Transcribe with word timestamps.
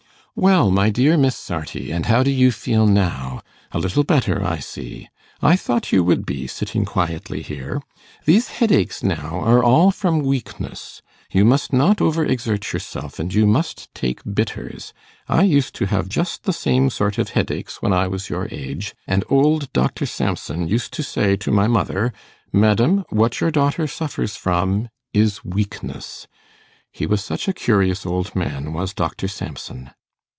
'Well, 0.33 0.71
my 0.71 0.89
dear 0.89 1.17
Miss 1.17 1.35
Sarti, 1.35 1.91
and 1.91 2.05
how 2.05 2.23
do 2.23 2.31
you 2.31 2.53
feel 2.53 2.87
now? 2.87 3.41
a 3.73 3.77
little 3.79 4.05
better, 4.05 4.41
I 4.41 4.59
see. 4.59 5.09
I 5.41 5.57
thought 5.57 5.91
you 5.91 6.05
would 6.05 6.25
be, 6.25 6.47
sitting 6.47 6.85
quietly 6.85 7.41
here. 7.41 7.81
These 8.23 8.47
headaches, 8.47 9.03
now, 9.03 9.41
are 9.41 9.61
all 9.61 9.91
from 9.91 10.19
weakness. 10.21 11.01
You 11.33 11.43
must 11.43 11.73
not 11.73 11.99
over 11.99 12.23
exert 12.23 12.71
yourself, 12.71 13.19
and 13.19 13.33
you 13.33 13.45
must 13.45 13.93
take 13.93 14.21
bitters. 14.23 14.93
I 15.27 15.43
used 15.43 15.75
to 15.75 15.85
have 15.87 16.07
just 16.07 16.45
the 16.45 16.53
same 16.53 16.89
sort 16.89 17.17
of 17.17 17.31
headaches 17.31 17.81
when 17.81 17.91
I 17.91 18.07
was 18.07 18.29
your 18.29 18.47
age, 18.51 18.95
and 19.05 19.25
old 19.29 19.71
Dr 19.73 20.05
Samson 20.05 20.65
used 20.65 20.93
to 20.93 21.03
say 21.03 21.35
to 21.35 21.51
my 21.51 21.67
mother, 21.67 22.13
"Madam, 22.53 23.03
what 23.09 23.41
your 23.41 23.51
daughter 23.51 23.85
suffers 23.85 24.37
from 24.37 24.87
is 25.13 25.43
weakness." 25.43 26.25
He 26.89 27.05
was 27.05 27.21
such 27.21 27.49
a 27.49 27.53
curious 27.53 28.05
old 28.05 28.33
man, 28.33 28.71
was 28.71 28.93
Dr 28.93 29.27
Samson. 29.27 29.91